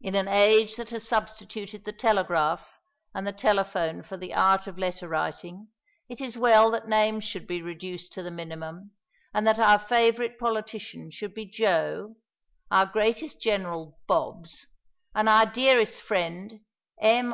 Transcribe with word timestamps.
In 0.00 0.14
an 0.14 0.28
age 0.28 0.76
that 0.76 0.88
has 0.88 1.06
substituted 1.06 1.84
the 1.84 1.92
telegraph 1.92 2.78
and 3.14 3.26
the 3.26 3.34
telephone 3.34 4.02
for 4.02 4.16
the 4.16 4.32
art 4.32 4.66
of 4.66 4.78
letter 4.78 5.06
writing, 5.06 5.68
it 6.08 6.22
is 6.22 6.38
well 6.38 6.70
that 6.70 6.88
names 6.88 7.24
should 7.24 7.46
be 7.46 7.60
reduced 7.60 8.14
to 8.14 8.22
the 8.22 8.30
minimum, 8.30 8.92
and 9.34 9.46
that 9.46 9.58
our 9.58 9.78
favourite 9.78 10.38
politician 10.38 11.10
should 11.10 11.34
be 11.34 11.44
"Joe," 11.44 12.16
our 12.70 12.86
greatest 12.86 13.42
general 13.42 13.98
"Bobs," 14.06 14.68
and 15.14 15.28
our 15.28 15.44
dearest 15.44 16.00
friend 16.00 16.60
M. 16.98 17.26